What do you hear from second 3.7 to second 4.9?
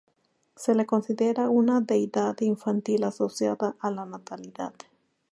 a la natalidad.